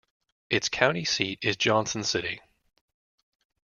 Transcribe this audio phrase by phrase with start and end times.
[0.49, 2.41] Its county seat is Johnson City.